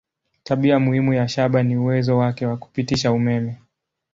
[0.43, 3.57] Tabia muhimu ya shaba ni uwezo wake wa kupitisha umeme.